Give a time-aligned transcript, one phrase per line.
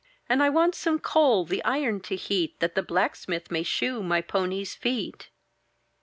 [0.27, 4.21] And I want some coal the iron to heat, That the blacksmith may shoe my
[4.21, 5.29] pony's feet."